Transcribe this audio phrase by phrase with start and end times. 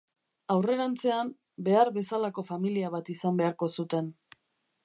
[0.53, 1.29] Aurrerantzean,
[1.69, 4.13] behar bezalako familia bat izan beharko zuten.